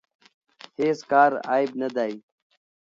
[0.79, 2.13] هیڅ کار عیب نه دی.